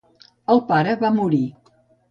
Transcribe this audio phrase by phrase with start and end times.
[0.53, 1.45] El pare va morir.